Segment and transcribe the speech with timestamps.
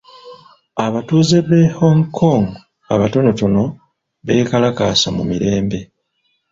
[0.85, 2.43] Abatuuze b'e Hong Kong
[2.93, 3.63] abatonotono
[4.25, 5.79] beekalakaasa mu mirembe.